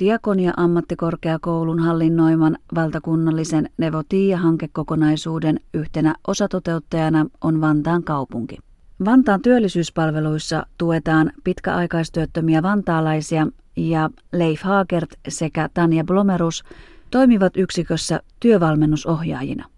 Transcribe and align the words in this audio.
Diakonia 0.00 0.52
ammattikorkeakoulun 0.56 1.78
hallinnoiman 1.78 2.58
valtakunnallisen 2.74 3.70
Nevotia-hankekokonaisuuden 3.76 5.60
yhtenä 5.74 6.14
osatoteuttajana 6.28 7.26
on 7.40 7.60
Vantaan 7.60 8.04
kaupunki. 8.04 8.58
Vantaan 9.04 9.42
työllisyyspalveluissa 9.42 10.66
tuetaan 10.78 11.32
pitkäaikaistyöttömiä 11.44 12.62
vantaalaisia 12.62 13.46
ja 13.76 14.10
Leif 14.32 14.62
Haagert 14.62 15.10
sekä 15.28 15.68
Tanja 15.74 16.04
Blomerus 16.04 16.64
toimivat 17.10 17.56
yksikössä 17.56 18.20
työvalmennusohjaajina. 18.40 19.71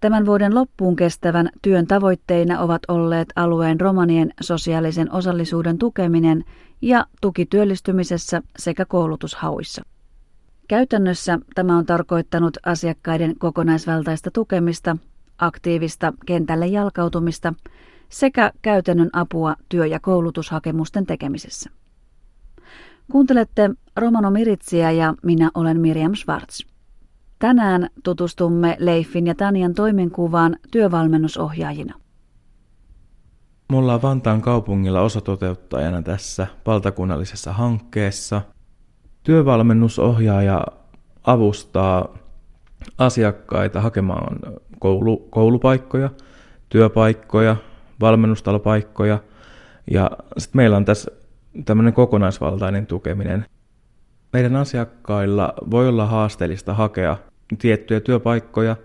Tämän 0.00 0.26
vuoden 0.26 0.54
loppuun 0.54 0.96
kestävän 0.96 1.50
työn 1.62 1.86
tavoitteina 1.86 2.60
ovat 2.60 2.82
olleet 2.88 3.28
alueen 3.36 3.80
romanien 3.80 4.32
sosiaalisen 4.40 5.12
osallisuuden 5.12 5.78
tukeminen 5.78 6.44
ja 6.82 7.06
tuki 7.20 7.46
työllistymisessä 7.46 8.42
sekä 8.58 8.84
koulutushauissa. 8.84 9.82
Käytännössä 10.68 11.38
tämä 11.54 11.78
on 11.78 11.86
tarkoittanut 11.86 12.56
asiakkaiden 12.66 13.38
kokonaisvaltaista 13.38 14.30
tukemista, 14.30 14.96
aktiivista 15.38 16.12
kentälle 16.26 16.66
jalkautumista 16.66 17.54
sekä 18.08 18.52
käytännön 18.62 19.10
apua 19.12 19.56
työ- 19.68 19.86
ja 19.86 20.00
koulutushakemusten 20.00 21.06
tekemisessä. 21.06 21.70
Kuuntelette 23.12 23.70
Romano 23.96 24.30
Miritsiä 24.30 24.90
ja 24.90 25.14
minä 25.22 25.50
olen 25.54 25.80
Miriam 25.80 26.14
Schwartz. 26.14 26.75
Tänään 27.38 27.88
tutustumme 28.04 28.76
Leifin 28.78 29.26
ja 29.26 29.34
Tanian 29.34 29.74
toimenkuvaan 29.74 30.56
työvalmennusohjaajina. 30.70 31.94
Mulla 33.72 33.94
on 33.94 34.02
Vantaan 34.02 34.42
kaupungilla 34.42 35.00
osatoteuttajana 35.00 36.02
tässä 36.02 36.46
valtakunnallisessa 36.66 37.52
hankkeessa. 37.52 38.42
Työvalmennusohjaaja 39.22 40.66
avustaa 41.24 42.08
asiakkaita 42.98 43.80
hakemaan 43.80 44.38
koulu, 44.78 45.16
koulupaikkoja, 45.16 46.10
työpaikkoja, 46.68 47.56
valmennustalopaikkoja 48.00 49.18
ja 49.90 50.10
sitten 50.38 50.56
meillä 50.58 50.76
on 50.76 50.84
tässä 50.84 51.10
tämmöinen 51.64 51.92
kokonaisvaltainen 51.92 52.86
tukeminen. 52.86 53.46
Meidän 54.32 54.56
asiakkailla 54.56 55.54
voi 55.70 55.88
olla 55.88 56.06
haasteellista 56.06 56.74
hakea 56.74 57.16
tiettyjä 57.58 58.00
työpaikkoja, 58.00 58.76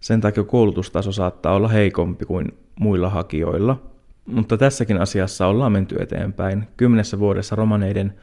sen 0.00 0.20
takia 0.20 0.44
koulutustaso 0.44 1.12
saattaa 1.12 1.54
olla 1.54 1.68
heikompi 1.68 2.24
kuin 2.24 2.46
muilla 2.80 3.08
hakijoilla. 3.08 3.82
Mutta 4.26 4.56
tässäkin 4.56 5.00
asiassa 5.00 5.46
ollaan 5.46 5.72
menty 5.72 5.96
eteenpäin. 6.00 6.68
Kymmenessä 6.76 7.18
vuodessa 7.18 7.56
romaneiden 7.56 8.14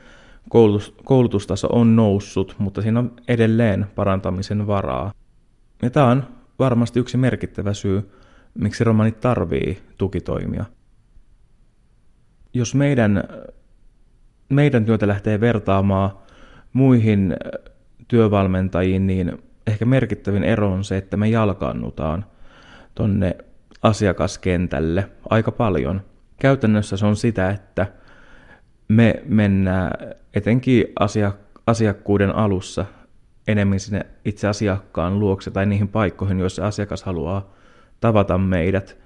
koulutus, 0.49 0.95
koulutustaso 1.03 1.67
on 1.71 1.95
noussut, 1.95 2.55
mutta 2.57 2.81
siinä 2.81 2.99
on 2.99 3.11
edelleen 3.27 3.85
parantamisen 3.95 4.67
varaa. 4.67 5.13
Ja 5.81 5.89
tämä 5.89 6.07
on 6.07 6.23
varmasti 6.59 6.99
yksi 6.99 7.17
merkittävä 7.17 7.73
syy, 7.73 8.11
miksi 8.53 8.83
romanit 8.83 9.19
tarvii 9.19 9.77
tukitoimia. 9.97 10.65
Jos 12.53 12.75
meidän, 12.75 13.23
meidän 14.49 14.85
työtä 14.85 15.07
lähtee 15.07 15.39
vertaamaan 15.39 16.11
muihin 16.73 17.35
työvalmentajiin, 18.07 19.07
niin 19.07 19.43
ehkä 19.67 19.85
merkittävin 19.85 20.43
ero 20.43 20.71
on 20.71 20.83
se, 20.83 20.97
että 20.97 21.17
me 21.17 21.29
jalkaannutaan 21.29 22.25
tonne 22.95 23.37
asiakaskentälle 23.81 25.09
aika 25.29 25.51
paljon. 25.51 26.01
Käytännössä 26.39 26.97
se 26.97 27.05
on 27.05 27.15
sitä, 27.15 27.49
että 27.49 27.87
me 28.87 29.23
mennään 29.25 29.91
etenkin 30.33 30.85
asiakkuuden 31.65 32.35
alussa 32.35 32.85
enemmän 33.47 33.79
sinne 33.79 34.05
itse 34.25 34.47
asiakkaan 34.47 35.19
luokse 35.19 35.51
tai 35.51 35.65
niihin 35.65 35.87
paikkoihin, 35.87 36.39
joissa 36.39 36.67
asiakas 36.67 37.03
haluaa 37.03 37.53
tavata 37.99 38.37
meidät. 38.37 38.97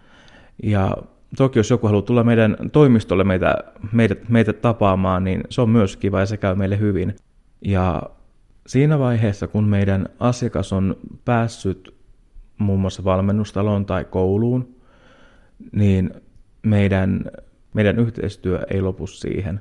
Ja 0.64 0.98
toki 1.38 1.60
jos 1.60 1.70
joku 1.70 1.88
haluaa 1.88 2.02
tulla 2.02 2.24
meidän 2.24 2.58
toimistolle 2.72 3.24
meitä, 3.24 3.56
meitä, 3.92 4.16
meitä 4.30 4.54
tapaamaan, 4.54 5.24
niin 5.24 5.44
se 5.50 5.62
on 5.62 5.70
myös 5.70 5.98
kiva 5.98 6.20
ja 6.20 6.26
se 6.26 6.38
käy 6.38 6.56
meille 6.56 6.80
hyvin. 6.80 7.16
Ja 7.62 8.04
siinä 8.68 9.00
vaiheessa, 9.00 9.48
kun 9.48 9.64
meidän 9.64 10.10
asiakas 10.20 10.74
on 10.74 10.96
päässyt 11.26 11.96
muun 12.58 12.80
muassa 12.80 13.04
valmennustaloon 13.04 13.86
tai 13.86 14.06
kouluun, 14.06 14.76
niin 15.72 16.14
meidän, 16.64 17.26
meidän 17.74 18.00
yhteistyö 18.00 18.60
ei 18.70 18.82
lopu 18.82 19.08
siihen, 19.08 19.60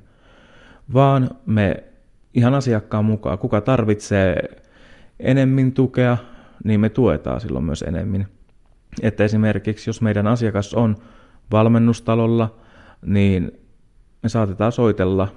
vaan 0.95 1.31
me 1.47 1.85
ihan 2.35 2.55
asiakkaan 2.55 3.05
mukaan, 3.05 3.39
kuka 3.39 3.61
tarvitsee 3.61 4.63
enemmän 5.21 5.73
tukea, 5.73 6.17
niin 6.65 6.81
me 6.81 6.89
tuetaan 6.89 7.41
silloin 7.41 7.65
myös 7.65 7.83
enemmän. 7.83 8.27
Että 9.03 9.25
esimerkiksi 9.25 9.91
jos 9.91 10.03
meidän 10.03 10.27
asiakas 10.27 10.75
on 10.75 10.97
valmennustalolla, 11.53 12.57
niin 13.07 13.53
me 14.23 14.29
saatetaan 14.29 14.73
soitella 14.73 15.29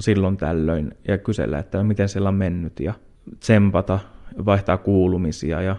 silloin 0.00 0.36
tällöin 0.36 0.94
ja 1.08 1.18
kysellä, 1.18 1.58
että 1.58 1.82
miten 1.82 2.08
siellä 2.08 2.28
on 2.28 2.34
mennyt 2.34 2.80
ja 2.80 2.94
tsempata, 3.40 3.98
vaihtaa 4.44 4.76
kuulumisia 4.76 5.62
ja 5.62 5.76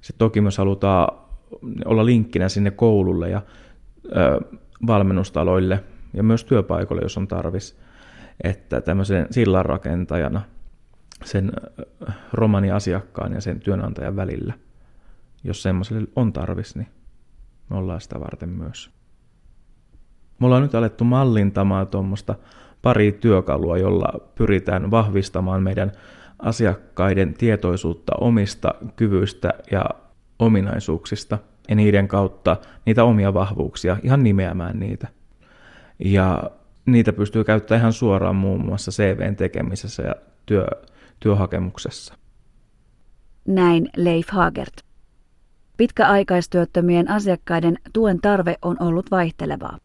sitten 0.00 0.18
toki 0.18 0.40
myös 0.40 0.58
halutaan 0.58 1.18
olla 1.84 2.06
linkkinä 2.06 2.48
sinne 2.48 2.70
koululle 2.70 3.30
ja 3.30 3.42
ö, 4.04 4.40
valmennustaloille 4.86 5.84
ja 6.14 6.22
myös 6.22 6.44
työpaikoille, 6.44 7.02
jos 7.02 7.16
on 7.16 7.28
tarvis, 7.28 7.78
että 8.44 8.80
tämmöisen 8.80 9.26
sillanrakentajana 9.30 10.40
sen 11.24 11.52
romani-asiakkaan 12.32 13.32
ja 13.32 13.40
sen 13.40 13.60
työnantajan 13.60 14.16
välillä, 14.16 14.54
jos 15.44 15.62
semmoiselle 15.62 16.08
on 16.16 16.32
tarvis, 16.32 16.76
niin 16.76 16.88
me 17.70 17.76
ollaan 17.76 18.00
sitä 18.00 18.20
varten 18.20 18.48
myös. 18.48 18.90
Me 20.38 20.46
ollaan 20.46 20.62
nyt 20.62 20.74
alettu 20.74 21.04
mallintamaan 21.04 21.88
tuommoista 21.88 22.34
pari 22.82 23.12
työkalua, 23.12 23.78
jolla 23.78 24.12
pyritään 24.34 24.90
vahvistamaan 24.90 25.62
meidän 25.62 25.92
asiakkaiden 26.38 27.34
tietoisuutta 27.34 28.12
omista 28.20 28.74
kyvyistä 28.96 29.54
ja 29.70 29.84
ominaisuuksista 30.38 31.38
ja 31.68 31.74
niiden 31.74 32.08
kautta 32.08 32.56
niitä 32.86 33.04
omia 33.04 33.34
vahvuuksia, 33.34 33.96
ihan 34.02 34.22
nimeämään 34.22 34.80
niitä. 34.80 35.08
Ja 36.04 36.50
niitä 36.86 37.12
pystyy 37.12 37.44
käyttämään 37.44 37.80
ihan 37.80 37.92
suoraan 37.92 38.36
muun 38.36 38.64
muassa 38.64 38.90
CVn 38.90 39.36
tekemisessä 39.36 40.02
ja 40.02 40.14
työ, 40.46 40.66
työhakemuksessa. 41.20 42.14
Näin 43.46 43.88
Leif 43.96 44.28
Hagert. 44.28 44.80
Pitkäaikaistyöttömien 45.76 47.10
asiakkaiden 47.10 47.78
tuen 47.92 48.20
tarve 48.20 48.56
on 48.62 48.76
ollut 48.80 49.10
vaihtelevaa. 49.10 49.78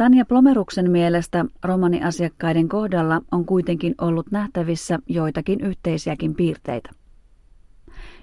Tanja 0.00 0.24
Plomeruksen 0.24 0.90
mielestä 0.90 1.44
romaniasiakkaiden 1.64 2.68
kohdalla 2.68 3.20
on 3.32 3.44
kuitenkin 3.46 3.94
ollut 4.00 4.30
nähtävissä 4.30 4.98
joitakin 5.06 5.60
yhteisiäkin 5.60 6.34
piirteitä. 6.34 6.90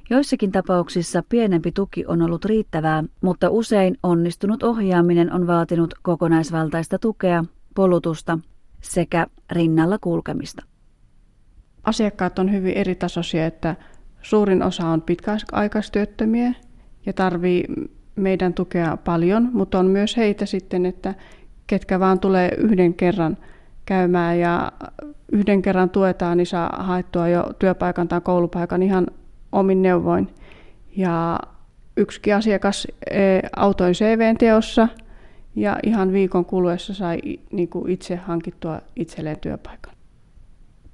Joissakin 0.10 0.52
tapauksissa 0.52 1.24
pienempi 1.30 1.72
tuki 1.72 2.06
on 2.06 2.22
ollut 2.22 2.46
riittävää, 2.46 3.04
mutta 3.22 3.50
usein 3.50 3.98
onnistunut 4.04 4.64
ohjaaminen 4.64 5.34
on 5.34 5.48
vaatinut 5.48 5.94
kokonaisvaltaista 6.02 7.00
tukea, 7.00 7.46
polutusta 7.76 8.40
sekä 8.82 9.28
rinnalla 9.52 9.98
kulkemista. 10.00 10.64
Asiakkaat 11.84 12.40
on 12.40 12.52
hyvin 12.52 12.74
eritasoisia, 12.74 13.46
että 13.46 13.76
suurin 14.22 14.64
osa 14.64 14.88
on 14.88 15.02
pitkäaikaistyöttömiä 15.02 16.54
ja 17.06 17.14
tarvii 17.14 17.66
meidän 18.16 18.54
tukea 18.54 18.98
paljon, 18.98 19.50
mutta 19.54 19.80
on 19.80 19.88
myös 19.88 20.18
heitä 20.18 20.46
sitten, 20.46 20.86
että 20.86 21.16
ketkä 21.68 22.00
vaan 22.00 22.20
tulee 22.20 22.50
yhden 22.58 22.94
kerran 22.94 23.38
käymään 23.86 24.40
ja 24.40 24.72
yhden 25.32 25.62
kerran 25.62 25.90
tuetaan, 25.90 26.38
niin 26.38 26.48
saa 26.48 26.84
haettua 26.84 27.28
jo 27.28 27.54
työpaikan 27.60 28.08
tai 28.08 28.22
koulupaikan 28.22 28.84
ihan 28.84 29.08
omin 29.52 29.82
neuvoin. 29.82 30.30
Ja 30.96 31.40
yksikin 31.98 32.36
asiakas 32.36 32.88
e, 33.12 33.40
autoin 33.56 33.94
CVn 33.94 34.38
teossa 34.38 34.88
ja 35.56 35.78
ihan 35.84 36.14
viikon 36.14 36.46
kuluessa 36.46 36.94
sai 36.94 37.20
niin 37.52 37.70
kuin 37.70 37.90
itse 37.92 38.16
hankittua 38.16 38.82
itselleen 38.96 39.40
työpaikan. 39.40 39.94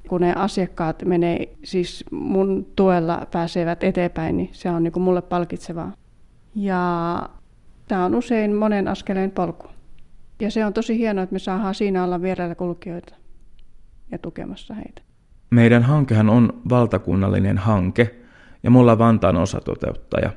Kun 0.10 0.22
ne 0.22 0.34
asiakkaat 0.34 1.06
menee, 1.06 1.50
siis 1.64 2.06
mun 2.12 2.68
tuella 2.76 3.28
pääsevät 3.32 3.84
eteenpäin, 3.84 4.38
niin 4.38 4.50
se 4.52 4.70
on 4.70 4.84
niin 4.84 4.92
kuin 4.92 5.04
mulle 5.04 5.22
palkitsevaa. 5.22 5.92
Ja 6.56 7.30
tämä 7.88 8.06
on 8.06 8.16
usein 8.16 8.56
monen 8.56 8.88
askeleen 8.88 9.32
polku. 9.32 9.73
Ja 10.44 10.52
se 10.52 10.66
on 10.66 10.74
tosi 10.74 10.98
hienoa, 10.98 11.24
että 11.24 11.34
me 11.34 11.40
saadaan 11.40 11.76
siinä 11.76 12.04
olla 12.04 12.22
vierailla 12.22 12.56
kulkijoita 12.56 13.16
ja 14.12 14.18
tukemassa 14.18 14.74
heitä. 14.74 15.02
Meidän 15.50 15.84
hankehan 15.84 16.30
on 16.30 16.62
valtakunnallinen 16.70 17.58
hanke 17.58 18.16
ja 18.64 18.72
mulla 18.72 18.92
on 18.92 18.98
Vantaan 18.98 19.38
osatoteuttaja. 19.38 20.32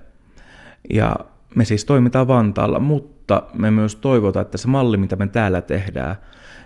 Ja 0.91 1.17
me 1.55 1.65
siis 1.65 1.85
toimitaan 1.85 2.29
Vantaalla, 2.29 2.79
mutta 2.79 3.43
me 3.55 3.71
myös 3.71 3.97
toivotaan, 3.97 4.47
että 4.47 4.59
se 4.59 4.69
malli, 4.69 4.97
mitä 4.97 5.17
me 5.17 5.27
täällä 5.27 5.61
tehdään, 5.61 6.17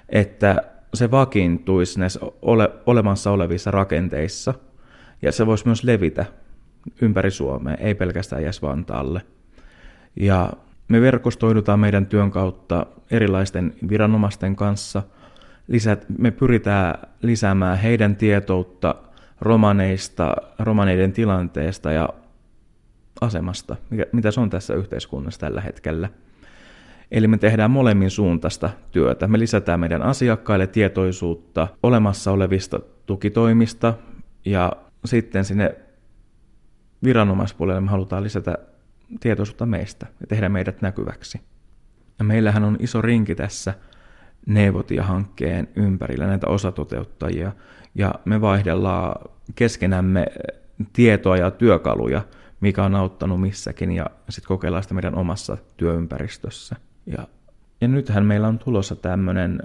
että 0.09 0.63
se 0.95 1.11
vakiintuisi 1.11 2.01
näissä 2.01 2.21
ole, 2.43 2.71
olemassa 2.87 3.31
olevissa 3.31 3.71
rakenteissa 3.71 4.55
ja 5.23 5.33
se 5.33 5.47
voisi 5.47 5.67
myös 5.67 5.85
levitä 5.85 6.25
ympäri 7.03 7.31
Suomea, 7.31 7.75
ei 7.75 7.95
pelkästään 7.95 8.43
jäs 8.43 8.63
Vantaalle. 8.63 9.23
Ja 10.17 10.53
me 10.91 11.01
verkostoidutaan 11.01 11.81
meidän 11.81 12.07
työn 12.07 12.31
kautta 12.31 12.87
erilaisten 13.11 13.75
viranomaisten 13.89 14.57
kanssa. 14.57 15.03
Lisät, 15.69 16.07
me 16.19 16.31
pyritään 16.31 17.09
lisäämään 17.23 17.79
heidän 17.79 18.17
tietoutta 18.17 18.95
romaneista, 19.41 20.37
romaneiden 20.59 21.13
tilanteesta 21.13 21.93
ja 21.93 22.09
asemasta, 23.21 23.77
mikä, 23.91 24.07
mitä 24.13 24.31
se 24.31 24.41
on 24.41 24.51
tässä 24.51 24.75
yhteiskunnassa 24.75 25.41
tällä 25.41 25.61
hetkellä. 25.61 26.09
Eli 27.11 27.29
me 27.29 27.39
tehdään 27.39 27.71
molemmin 27.71 28.11
suuntaista 28.11 28.71
työtä. 28.91 29.27
Me 29.27 29.39
lisätään 29.39 29.81
meidän 29.81 30.03
asiakkaille 30.03 30.67
tietoisuutta 30.67 31.69
olemassa 31.83 32.33
olevista 32.33 32.81
tukitoimista 33.07 33.95
ja 34.45 34.73
sitten 35.05 35.45
sinne 35.45 35.75
viranomaispuolelle 37.05 37.81
me 37.81 37.91
halutaan 37.91 38.25
lisätä 38.25 38.59
tietoisuutta 39.21 39.67
meistä 39.67 40.07
ja 40.21 40.27
tehdä 40.27 40.49
meidät 40.49 40.83
näkyväksi. 40.83 41.41
Ja 42.19 42.25
meillähän 42.25 42.65
on 42.65 42.77
iso 42.81 43.03
rinki 43.03 43.35
tässä 43.35 43.75
Neuvotia-hankkeen 44.47 45.69
ympärillä 45.77 46.27
näitä 46.27 46.47
osatoteuttajia, 46.47 47.53
ja 47.95 48.15
me 48.25 48.41
vaihdellaan 48.41 49.31
keskenämme 49.55 50.27
tietoa 50.93 51.37
ja 51.37 51.51
työkaluja, 51.51 52.23
mikä 52.61 52.85
on 52.85 52.95
auttanut 52.95 53.41
missäkin, 53.41 53.93
ja 53.93 54.07
sitten 54.29 54.49
kokeillaan 54.49 54.83
sitä 54.83 54.95
meidän 54.95 55.15
omassa 55.15 55.57
työympäristössä. 55.77 56.77
Ja, 57.07 57.29
ja 57.81 57.89
nythän 57.89 58.27
meillä 58.27 58.49
on 58.49 58.59
tulossa 58.59 58.97
tämmöinen 58.97 59.62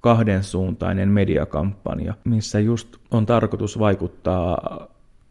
kahdensuuntainen 0.00 1.08
mediakampanja, 1.08 2.14
missä 2.24 2.60
just 2.60 2.96
on 3.10 3.26
tarkoitus 3.26 3.78
vaikuttaa 3.78 4.58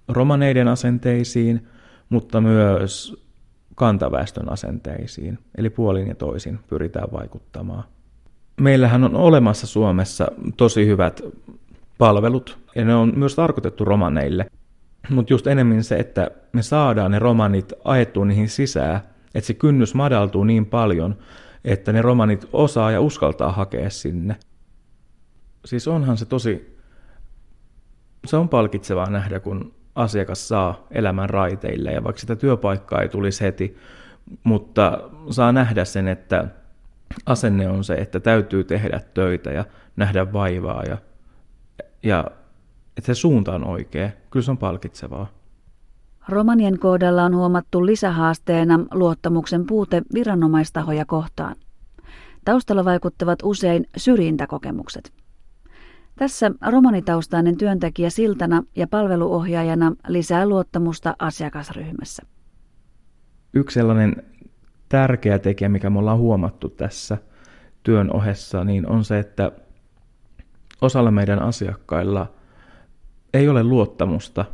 romaneiden 0.07 0.67
asenteisiin, 0.67 1.67
mutta 2.11 2.41
myös 2.41 3.21
kantaväestön 3.75 4.51
asenteisiin, 4.51 5.39
eli 5.57 5.69
puolin 5.69 6.07
ja 6.07 6.15
toisin 6.15 6.59
pyritään 6.67 7.07
vaikuttamaan. 7.11 7.83
Meillähän 8.61 9.03
on 9.03 9.15
olemassa 9.15 9.67
Suomessa 9.67 10.27
tosi 10.57 10.85
hyvät 10.85 11.21
palvelut, 11.97 12.57
ja 12.75 12.85
ne 12.85 12.95
on 12.95 13.13
myös 13.15 13.35
tarkoitettu 13.35 13.85
romaneille, 13.85 14.45
mutta 15.09 15.33
just 15.33 15.47
enemmän 15.47 15.83
se, 15.83 15.95
että 15.95 16.31
me 16.53 16.61
saadaan 16.61 17.11
ne 17.11 17.19
romanit 17.19 17.73
ajettua 17.83 18.25
niihin 18.25 18.49
sisään, 18.49 19.01
että 19.35 19.47
se 19.47 19.53
kynnys 19.53 19.93
madaltuu 19.93 20.43
niin 20.43 20.65
paljon, 20.65 21.17
että 21.65 21.93
ne 21.93 22.01
romanit 22.01 22.45
osaa 22.53 22.91
ja 22.91 23.01
uskaltaa 23.01 23.51
hakea 23.51 23.89
sinne. 23.89 24.35
Siis 25.65 25.87
onhan 25.87 26.17
se 26.17 26.25
tosi, 26.25 26.77
se 28.25 28.37
on 28.37 28.49
palkitsevaa 28.49 29.09
nähdä, 29.09 29.39
kun 29.39 29.73
asiakas 29.95 30.47
saa 30.47 30.87
elämän 30.91 31.29
raiteille 31.29 31.91
ja 31.91 32.03
vaikka 32.03 32.19
sitä 32.19 32.35
työpaikkaa 32.35 33.01
ei 33.01 33.09
tulisi 33.09 33.41
heti, 33.41 33.77
mutta 34.43 35.09
saa 35.29 35.51
nähdä 35.51 35.85
sen, 35.85 36.07
että 36.07 36.47
asenne 37.25 37.69
on 37.69 37.83
se, 37.83 37.93
että 37.93 38.19
täytyy 38.19 38.63
tehdä 38.63 39.01
töitä 39.13 39.51
ja 39.51 39.65
nähdä 39.95 40.33
vaivaa 40.33 40.83
ja, 40.83 40.97
ja 42.03 42.27
että 42.97 43.13
se 43.13 43.15
suunta 43.15 43.55
on 43.55 43.63
oikea. 43.63 44.09
Kyllä 44.31 44.43
se 44.43 44.51
on 44.51 44.57
palkitsevaa. 44.57 45.27
Romanien 46.29 46.79
kohdalla 46.79 47.23
on 47.23 47.35
huomattu 47.35 47.85
lisähaasteena 47.85 48.79
luottamuksen 48.93 49.65
puute 49.65 50.01
viranomaistahoja 50.13 51.05
kohtaan. 51.05 51.55
Taustalla 52.45 52.85
vaikuttavat 52.85 53.39
usein 53.43 53.85
syrjintäkokemukset. 53.97 55.13
Tässä 56.15 56.51
romanitaustainen 56.67 57.57
työntekijä 57.57 58.09
siltana 58.09 58.63
ja 58.75 58.87
palveluohjaajana 58.87 59.95
lisää 60.07 60.45
luottamusta 60.45 61.15
asiakasryhmässä. 61.19 62.23
Yksi 63.53 63.73
sellainen 63.73 64.23
tärkeä 64.89 65.39
tekijä, 65.39 65.69
mikä 65.69 65.89
me 65.89 65.99
ollaan 65.99 66.17
huomattu 66.17 66.69
tässä 66.69 67.17
työn 67.83 68.15
ohessa, 68.15 68.63
niin 68.63 68.89
on 68.89 69.03
se, 69.03 69.19
että 69.19 69.51
osalla 70.81 71.11
meidän 71.11 71.41
asiakkailla 71.41 72.33
ei 73.33 73.49
ole 73.49 73.63
luottamusta 73.63 74.45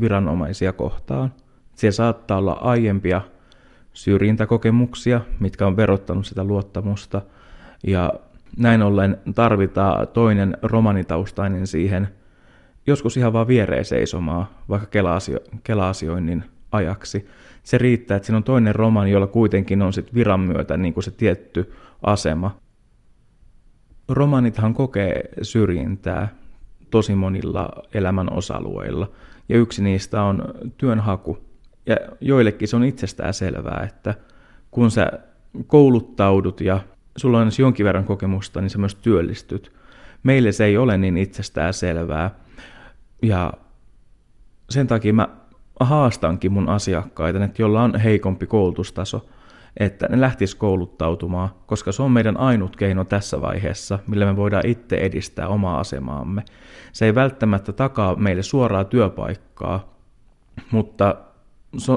viranomaisia 0.00 0.72
kohtaan. 0.72 1.32
Siellä 1.74 1.94
saattaa 1.94 2.38
olla 2.38 2.52
aiempia 2.52 3.20
syrjintäkokemuksia, 3.92 5.20
mitkä 5.40 5.66
on 5.66 5.76
verottanut 5.76 6.26
sitä 6.26 6.44
luottamusta, 6.44 7.22
ja 7.86 8.12
näin 8.56 8.82
ollen 8.82 9.16
tarvitaan 9.34 10.08
toinen 10.08 10.56
romanitaustainen 10.62 11.66
siihen, 11.66 12.08
joskus 12.86 13.16
ihan 13.16 13.32
vaan 13.32 13.46
viereen 13.46 13.84
seisomaan, 13.84 14.46
vaikka 14.68 14.86
kela-asio- 14.86 15.58
kela-asioinnin 15.64 16.44
ajaksi. 16.72 17.26
Se 17.62 17.78
riittää, 17.78 18.16
että 18.16 18.26
siinä 18.26 18.36
on 18.36 18.44
toinen 18.44 18.74
romani, 18.74 19.10
jolla 19.10 19.26
kuitenkin 19.26 19.82
on 19.82 19.92
sit 19.92 20.14
viran 20.14 20.40
myötä 20.40 20.76
niin 20.76 20.94
kuin 20.94 21.04
se 21.04 21.10
tietty 21.10 21.72
asema. 22.02 22.56
Romanithan 24.08 24.74
kokee 24.74 25.28
syrjintää 25.42 26.28
tosi 26.90 27.14
monilla 27.14 27.68
elämän 27.94 28.32
osa-alueilla, 28.32 29.10
ja 29.48 29.58
yksi 29.58 29.82
niistä 29.82 30.22
on 30.22 30.44
työnhaku. 30.76 31.38
Ja 31.86 31.96
joillekin 32.20 32.68
se 32.68 32.76
on 32.76 32.84
itsestään 32.84 33.34
selvää, 33.34 33.88
että 33.88 34.14
kun 34.70 34.90
sä 34.90 35.12
kouluttaudut 35.66 36.60
ja 36.60 36.80
sulla 37.16 37.38
on 37.38 37.50
jonkin 37.58 37.86
verran 37.86 38.04
kokemusta, 38.04 38.60
niin 38.60 38.70
sä 38.70 38.78
myös 38.78 38.94
työllistyt. 38.94 39.72
Meille 40.22 40.52
se 40.52 40.64
ei 40.64 40.76
ole 40.76 40.98
niin 40.98 41.16
itsestään 41.16 41.74
selvää. 41.74 42.30
Ja 43.22 43.52
sen 44.70 44.86
takia 44.86 45.12
mä 45.12 45.28
haastankin 45.80 46.52
mun 46.52 46.68
asiakkaita, 46.68 47.44
että 47.44 47.62
jolla 47.62 47.82
on 47.82 48.00
heikompi 48.00 48.46
koulutustaso, 48.46 49.26
että 49.76 50.06
ne 50.10 50.20
lähtis 50.20 50.54
kouluttautumaan, 50.54 51.50
koska 51.66 51.92
se 51.92 52.02
on 52.02 52.12
meidän 52.12 52.36
ainut 52.36 52.76
keino 52.76 53.04
tässä 53.04 53.40
vaiheessa, 53.40 53.98
millä 54.06 54.26
me 54.26 54.36
voidaan 54.36 54.66
itse 54.66 54.96
edistää 54.96 55.48
omaa 55.48 55.80
asemaamme. 55.80 56.42
Se 56.92 57.06
ei 57.06 57.14
välttämättä 57.14 57.72
takaa 57.72 58.16
meille 58.16 58.42
suoraa 58.42 58.84
työpaikkaa, 58.84 59.96
mutta 60.70 61.16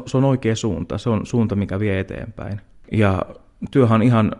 se 0.05 0.17
on 0.17 0.23
oikea 0.23 0.55
suunta, 0.55 0.97
se 0.97 1.09
on 1.09 1.25
suunta, 1.25 1.55
mikä 1.55 1.79
vie 1.79 1.99
eteenpäin. 1.99 2.61
Ja 2.91 3.25
työhän 3.71 3.95
on 3.95 4.03
ihan 4.03 4.31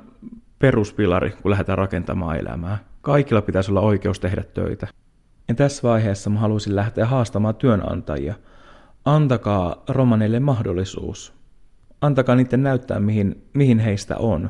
peruspilari, 0.59 1.31
kun 1.41 1.51
lähdetään 1.51 1.77
rakentamaan 1.77 2.37
elämää. 2.37 2.77
Kaikilla 3.01 3.41
pitäisi 3.41 3.71
olla 3.71 3.81
oikeus 3.81 4.19
tehdä 4.19 4.43
töitä. 4.53 4.87
Ja 5.47 5.55
tässä 5.55 5.87
vaiheessa 5.87 6.29
mä 6.29 6.39
haluaisin 6.39 6.75
lähteä 6.75 7.05
haastamaan 7.05 7.55
työnantajia. 7.55 8.35
Antakaa 9.05 9.83
romaneille 9.89 10.39
mahdollisuus. 10.39 11.33
Antakaa 12.01 12.35
niiden 12.35 12.63
näyttää, 12.63 12.99
mihin, 12.99 13.43
mihin 13.53 13.79
heistä 13.79 14.17
on. 14.17 14.49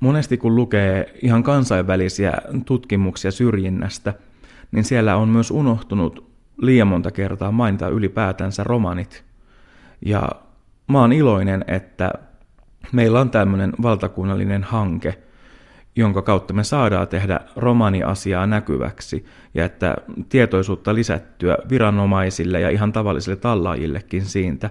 Monesti 0.00 0.36
kun 0.36 0.56
lukee 0.56 1.14
ihan 1.22 1.42
kansainvälisiä 1.42 2.32
tutkimuksia 2.66 3.30
syrjinnästä, 3.30 4.14
niin 4.72 4.84
siellä 4.84 5.16
on 5.16 5.28
myös 5.28 5.50
unohtunut 5.50 6.32
liian 6.62 6.88
monta 6.88 7.10
kertaa 7.10 7.52
mainita 7.52 7.88
ylipäätänsä 7.88 8.64
romanit. 8.64 9.24
Ja 10.06 10.28
mä 10.88 11.00
oon 11.00 11.12
iloinen, 11.12 11.64
että 11.68 12.10
meillä 12.92 13.20
on 13.20 13.30
tämmöinen 13.30 13.72
valtakunnallinen 13.82 14.62
hanke, 14.62 15.18
jonka 15.96 16.22
kautta 16.22 16.54
me 16.54 16.64
saadaan 16.64 17.08
tehdä 17.08 17.40
romaniasiaa 17.56 18.46
näkyväksi 18.46 19.24
ja 19.54 19.64
että 19.64 19.96
tietoisuutta 20.28 20.94
lisättyä 20.94 21.56
viranomaisille 21.68 22.60
ja 22.60 22.70
ihan 22.70 22.92
tavallisille 22.92 23.36
tallaajillekin 23.36 24.24
siitä. 24.24 24.70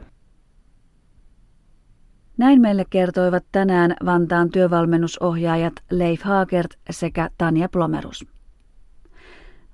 Näin 2.38 2.62
meille 2.62 2.86
kertoivat 2.90 3.44
tänään 3.52 3.96
Vantaan 4.06 4.50
työvalmennusohjaajat 4.50 5.74
Leif 5.92 6.22
Haagert 6.22 6.78
sekä 6.90 7.30
Tanja 7.38 7.70
Plomerus. 7.70 8.26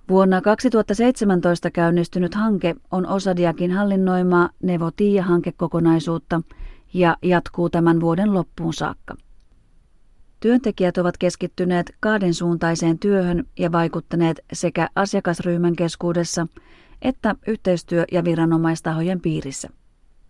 Vuonna 0.10 0.42
2017 0.42 1.72
käynnistynyt 1.72 2.36
hanke 2.36 2.76
on 2.92 3.08
Osadiakin 3.08 3.72
hallinnoimaa 3.72 4.50
Nevotia-hankekokonaisuutta– 4.64 6.42
ja 6.94 7.18
jatkuu 7.22 7.70
tämän 7.70 8.02
vuoden 8.02 8.34
loppuun 8.34 8.74
saakka. 8.74 9.16
Työntekijät 10.40 10.98
ovat 10.98 11.18
keskittyneet 11.18 11.96
kahdensuuntaiseen 12.00 13.00
työhön 13.00 13.44
ja 13.60 13.72
vaikuttaneet 13.72 14.40
sekä 14.54 14.90
asiakasryhmän 14.96 15.76
keskuudessa 15.76 16.48
että 17.02 17.36
yhteistyö- 17.48 18.06
ja 18.12 18.24
viranomaistahojen 18.24 19.22
piirissä. 19.22 19.70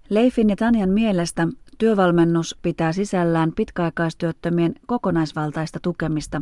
Leifin 0.10 0.50
ja 0.50 0.56
Tanjan 0.56 0.90
mielestä 0.90 1.48
työvalmennus 1.78 2.58
pitää 2.62 2.94
sisällään 2.94 3.52
pitkäaikaistyöttömien 3.56 4.76
kokonaisvaltaista 4.86 5.80
tukemista 5.82 6.42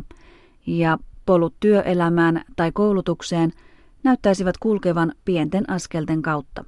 ja 0.66 0.98
polut 1.26 1.54
työelämään 1.60 2.44
tai 2.56 2.72
koulutukseen 2.72 3.52
näyttäisivät 4.02 4.58
kulkevan 4.58 5.12
pienten 5.24 5.70
askelten 5.70 6.22
kautta. 6.22 6.64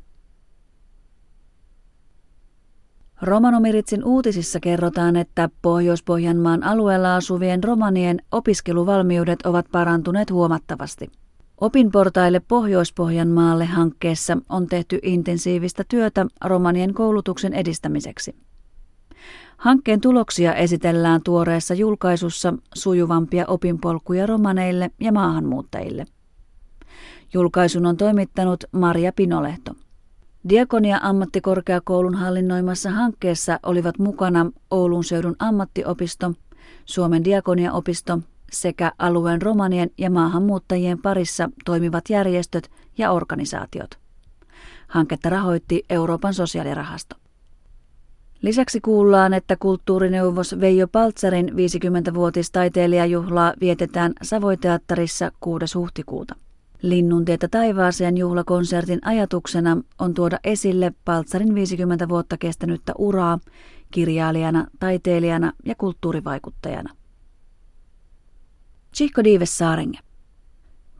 Romanomiritsin 3.23 4.05
uutisissa 4.05 4.61
kerrotaan, 4.61 5.17
että 5.17 5.51
Pohjois-Pohjanmaan 5.63 6.63
alueella 6.63 7.17
asuvien 7.17 7.65
romanien 7.65 8.19
opiskeluvalmiudet 8.33 9.43
ovat 9.47 9.67
parantuneet 9.73 10.31
huomattavasti. 10.31 11.11
Opinportaille 11.61 12.41
Pohjois-Pohjanmaalle 12.41 13.65
hankkeessa 13.65 14.39
on 14.49 14.67
tehty 14.67 14.99
intensiivistä 15.03 15.85
työtä 15.89 16.27
romanien 16.45 16.95
koulutuksen 16.95 17.55
edistämiseksi. 17.55 18.35
Hankkeen 19.57 20.01
tuloksia 20.01 20.55
esitellään 20.55 21.21
tuoreessa 21.25 21.75
julkaisussa 21.75 22.55
sujuvampia 22.75 23.45
opinpolkuja 23.47 24.27
romaneille 24.27 24.91
ja 25.01 25.13
maahanmuuttajille. 25.13 26.05
Julkaisun 27.35 27.87
on 27.87 27.97
toimittanut 27.97 28.65
Maria 28.73 29.13
Pinolehto. 29.13 29.75
Diakonia 30.49 30.99
ammattikorkeakoulun 31.03 32.15
hallinnoimassa 32.15 32.91
hankkeessa 32.91 33.61
olivat 33.63 33.99
mukana 33.99 34.51
Oulun 34.71 35.05
seudun 35.05 35.37
ammattiopisto, 35.39 36.33
Suomen 36.85 37.25
diakoniaopisto 37.25 38.19
sekä 38.53 38.93
alueen 38.99 39.43
romanien 39.43 39.91
ja 39.99 40.11
maahanmuuttajien 40.11 41.03
parissa 41.03 41.51
toimivat 41.65 42.05
järjestöt 42.11 42.71
ja 42.99 43.13
organisaatiot. 43.13 43.91
Hanketta 44.89 45.31
rahoitti 45.31 45.85
Euroopan 45.91 46.35
sosiaalirahasto. 46.35 47.17
Lisäksi 48.43 48.81
kuullaan, 48.81 49.35
että 49.35 49.57
kulttuurineuvos 49.57 50.61
Veijo 50.61 50.89
Paltsarin 50.89 51.49
50-vuotistaiteilijajuhlaa 51.49 53.55
vietetään 53.61 54.13
Savoiteatterissa 54.23 55.33
6. 55.41 55.75
huhtikuuta. 55.75 56.35
Linnuntietä 56.83 57.49
taivaaseen 57.49 58.17
juhlakonsertin 58.17 58.99
ajatuksena 59.03 59.77
on 59.99 60.15
tuoda 60.15 60.39
esille 60.45 60.93
Paltsarin 61.05 61.55
50 61.55 62.09
vuotta 62.09 62.37
kestänyttä 62.37 62.93
uraa 62.99 63.39
kirjailijana, 63.91 64.67
taiteilijana 64.79 65.53
ja 65.65 65.75
kulttuurivaikuttajana. 65.75 66.95
Chihko 68.95 69.25
Diives 69.25 69.59
Saarenge. 69.59 69.99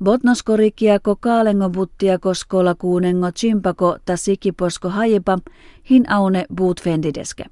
Botnoskorikiako 0.05 1.17
kaalengo 1.17 1.71
buttiako 1.71 2.35
skola 2.35 2.75
kuunengo 2.75 3.33
chimpako 3.33 3.99
ta 4.05 4.17
sikiposko 4.17 4.89
hajipa 4.89 5.39
hin 5.91 6.11
aune 6.13 6.45
buut 6.57 6.83
fendideske. 6.83 7.45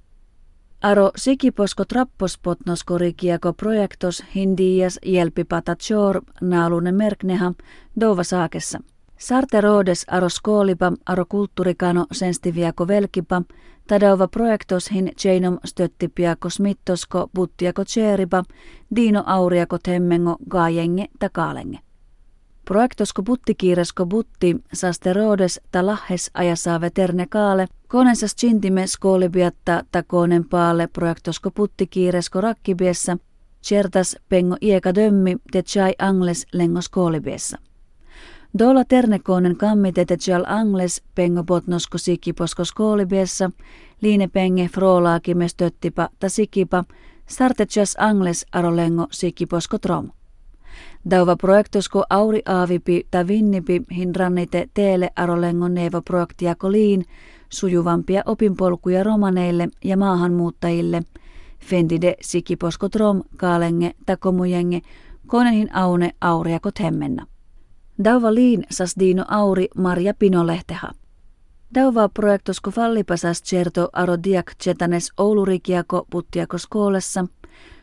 Aro 0.87 1.11
sikiposko 1.17 1.85
trappos 1.85 2.39
botnoskorikiako 2.45 3.53
projektos 3.53 4.25
hindias 4.35 4.99
jelpipata 5.07 5.77
chor 5.89 6.21
naalunen 6.41 6.95
merkneha 6.95 7.53
dova 8.01 8.25
saakessa. 8.25 8.79
Sarte 9.19 9.61
roodes 9.61 10.05
aro 10.09 10.29
skoolipa 10.29 10.93
aro 11.07 11.25
kulttuurikano 11.29 12.07
senstiviako 12.13 12.89
velkipa 12.89 13.43
tadauva 13.89 14.29
projektos 14.29 14.93
hin 14.93 15.11
cheinom 15.17 15.59
stöttipiako 15.65 16.51
smittosko 16.51 17.31
buttiako 17.35 17.85
cheeripa 17.85 18.43
dino 18.97 19.23
auriako 19.27 19.79
temmengo 19.79 20.37
gaajenge 20.51 21.07
ta 21.19 21.29
kaalenge. 21.29 21.79
Projektosko 22.69 23.23
buttikiiresko 23.23 24.07
butti 24.07 24.57
sasterodes 24.73 25.61
ta 25.71 25.87
lahes 25.87 26.31
ajasaave 26.35 26.91
terne 26.91 27.27
kaale, 27.27 27.67
konensas 27.89 28.35
chintime 28.37 28.87
skoolibiatta 28.87 29.83
ta 29.93 30.03
koonen 30.03 30.45
paalle 30.45 30.87
projektosko 30.87 31.51
buttikiiresko 31.51 32.41
rakkibiessa, 32.41 33.17
certas 33.63 34.17
pengo 34.29 34.57
ieka 34.61 34.95
dömmi 34.95 35.37
te 35.53 35.63
chai 35.63 35.95
angles 35.99 36.47
lengo 36.53 36.81
skoolibiessa. 36.81 37.59
Dola 38.59 38.85
ternekoonen 38.85 39.57
kammitete 39.57 40.17
chal 40.17 40.45
angles 40.47 41.03
pengo 41.15 41.45
botnosko 41.45 41.99
sikiposko 41.99 42.65
skoolibiessa, 42.65 43.51
liine 44.03 44.29
penge 44.29 44.69
frolaakimes 44.69 45.55
töttipa 45.55 46.09
ta 46.19 46.29
sikipa, 46.29 46.85
startetjas 47.27 47.97
angles 47.99 48.47
arolengo 48.53 49.07
sikiposko 49.11 49.79
trom. 49.79 50.11
Dauva 51.11 51.37
projektosko 51.37 52.05
auri 52.11 52.43
aavipi 52.47 53.07
ta 53.11 53.27
vinnipi 53.27 53.83
hinrannite 53.97 54.69
teele 54.75 55.11
arolengon 55.17 55.75
nevo 55.75 56.03
projektiako 56.03 56.73
liin 56.73 57.05
sujuvampia 57.49 58.23
opinpolkuja 58.27 59.03
romaneille 59.03 59.69
ja 59.85 59.97
maahanmuuttajille, 59.97 61.03
fendide 61.61 62.15
sikiposko 62.21 62.89
trom 62.89 63.23
kaalenge 63.37 63.93
ta 64.07 64.17
komujenge 64.17 64.81
konenhin 65.27 65.77
aune 65.77 66.11
auriako 66.21 66.71
temmenna. 66.71 67.27
Dauva 68.05 68.35
liin 68.35 68.67
sas 68.71 68.95
Dino 68.99 69.25
Auri 69.29 69.69
Marja 69.77 70.15
Pinolehteha. 70.19 70.91
Dauva 71.75 72.09
projektosko 72.09 72.71
fallipasas 72.71 73.43
certo 73.43 73.89
aro 73.93 74.17
diak 74.25 74.53
cetanes 74.63 75.13
Oulurikiako 75.19 76.07
puttiako 76.11 76.59
skoolessa, 76.59 77.25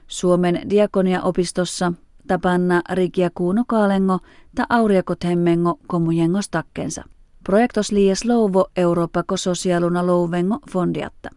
Suomen 0.08 0.62
diakonia-opistossa 0.70 1.94
tapanna 2.28 2.82
rikia 2.92 3.30
kuuno 3.36 3.64
kaalengo 3.68 4.20
ta 4.56 4.66
auriako 4.70 5.16
temmengo 5.16 5.80
komujengo 5.88 6.42
stakkensa. 6.42 7.04
Projektos 7.44 7.92
liies 7.92 8.26
louvo 8.26 8.68
Euroopako 8.76 9.38
sosiaaluna 9.38 10.08
louvengo 10.08 10.60
fondiatta. 10.72 11.30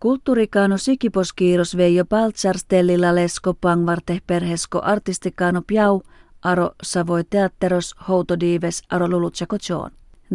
Kulttuurikaano 0.00 0.78
sikiposkiiros 0.78 1.76
Veijo 1.76 2.04
Paltsar 2.04 2.58
stellilla 2.58 3.14
lesko 3.14 3.54
pangvarte 3.54 4.20
perhesko 4.26 4.80
artistikaano 4.84 5.62
piau 5.66 6.02
aro 6.42 6.70
savoi 6.82 7.24
teatteros 7.24 7.94
houtodiives 8.08 8.82
aro 8.90 9.10
lulutsako 9.10 9.56
joon. 9.68 9.90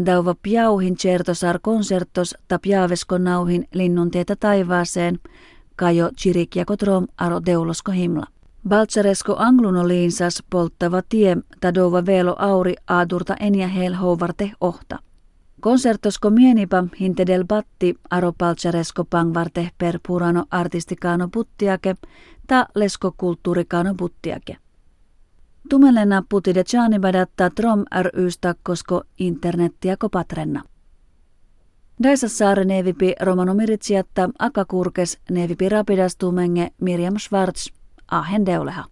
Dauva 0.06 0.36
piauhin 0.42 0.96
certosar 0.96 1.60
konsertos 1.62 2.36
ta 2.48 2.60
piavesko 2.60 3.18
nauhin 3.18 3.68
linnuntietä 3.74 4.36
taivaaseen– 4.36 5.20
kajo 5.78 6.10
chirikiako 6.18 6.78
trom 6.78 7.08
aro 7.18 7.40
deulosko 7.46 7.92
himla. 7.92 8.26
Baltsaresko 8.70 9.36
anglunoliinsas 9.40 10.44
polttava 10.50 11.02
tie 11.10 11.38
tadova 11.62 12.06
velo 12.06 12.36
auri 12.40 12.76
aadurta 12.88 13.36
enia 13.40 13.68
hel 13.68 13.94
houvarte 13.94 14.52
ohta. 14.62 15.00
Konsertosko 15.62 16.30
mienipa 16.30 16.84
hintedel 17.00 17.44
batti 17.46 17.96
aro 18.10 18.34
paltsaresko 18.38 19.04
pangvarte 19.04 19.70
per 19.78 20.00
purano 20.08 20.46
artistikano 20.52 21.28
puttiake 21.28 21.96
ta 22.48 22.66
lesko 22.76 23.14
kulttuurikano 23.18 23.96
puttiake. 23.96 24.58
Tumelena 25.70 26.24
putide 26.30 26.64
badatta 27.02 27.50
trom 27.50 27.84
rystä 28.14 28.56
kosko 28.64 29.02
internettiä 29.18 29.98
kopatrenna. 29.98 30.64
Daisassaare 32.04 32.66
nevipi 32.66 33.14
Romano 33.20 33.54
Miritsiatta 33.54 34.30
Akakurkes 34.40 35.18
nevipi 35.32 35.70
Rapidastumenge 35.70 36.70
Miriam 36.82 37.18
Schwartz 37.18 37.72
Ahen 38.12 38.46
Deuleha. 38.46 38.86